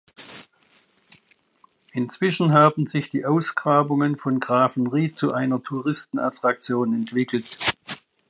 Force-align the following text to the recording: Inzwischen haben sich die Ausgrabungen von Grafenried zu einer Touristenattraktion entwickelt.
Inzwischen 1.91 2.53
haben 2.53 2.87
sich 2.87 3.11
die 3.11 3.23
Ausgrabungen 3.23 4.17
von 4.17 4.39
Grafenried 4.39 5.15
zu 5.15 5.31
einer 5.31 5.61
Touristenattraktion 5.61 6.91
entwickelt. 6.95 7.55